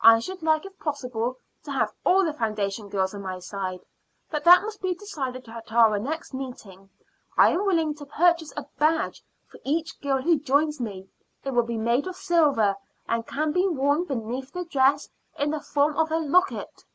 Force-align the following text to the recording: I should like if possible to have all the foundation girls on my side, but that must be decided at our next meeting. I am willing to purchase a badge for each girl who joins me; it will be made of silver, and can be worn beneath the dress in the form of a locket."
I 0.00 0.20
should 0.20 0.42
like 0.42 0.64
if 0.64 0.78
possible 0.78 1.38
to 1.64 1.70
have 1.70 1.92
all 2.02 2.24
the 2.24 2.32
foundation 2.32 2.88
girls 2.88 3.12
on 3.12 3.20
my 3.20 3.40
side, 3.40 3.80
but 4.30 4.42
that 4.44 4.62
must 4.62 4.80
be 4.80 4.94
decided 4.94 5.46
at 5.50 5.70
our 5.70 5.98
next 5.98 6.32
meeting. 6.32 6.88
I 7.36 7.50
am 7.50 7.66
willing 7.66 7.94
to 7.96 8.06
purchase 8.06 8.54
a 8.56 8.64
badge 8.78 9.22
for 9.46 9.60
each 9.66 10.00
girl 10.00 10.22
who 10.22 10.38
joins 10.38 10.80
me; 10.80 11.10
it 11.44 11.50
will 11.50 11.62
be 11.62 11.76
made 11.76 12.06
of 12.06 12.16
silver, 12.16 12.74
and 13.06 13.26
can 13.26 13.52
be 13.52 13.66
worn 13.68 14.04
beneath 14.06 14.50
the 14.50 14.64
dress 14.64 15.10
in 15.38 15.50
the 15.50 15.60
form 15.60 15.94
of 15.98 16.10
a 16.10 16.20
locket." 16.20 16.86